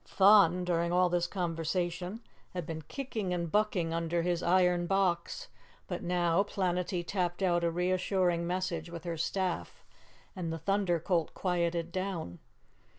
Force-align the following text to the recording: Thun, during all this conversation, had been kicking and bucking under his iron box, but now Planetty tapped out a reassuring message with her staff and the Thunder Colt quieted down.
Thun, 0.03 0.63
during 0.65 0.91
all 0.91 1.09
this 1.09 1.27
conversation, 1.27 2.21
had 2.55 2.65
been 2.65 2.81
kicking 2.81 3.35
and 3.35 3.51
bucking 3.51 3.93
under 3.93 4.23
his 4.23 4.41
iron 4.41 4.87
box, 4.87 5.47
but 5.87 6.01
now 6.01 6.41
Planetty 6.41 7.05
tapped 7.05 7.43
out 7.43 7.63
a 7.63 7.69
reassuring 7.69 8.47
message 8.47 8.89
with 8.89 9.03
her 9.03 9.15
staff 9.15 9.83
and 10.35 10.51
the 10.51 10.57
Thunder 10.57 10.99
Colt 10.99 11.35
quieted 11.35 11.91
down. 11.91 12.39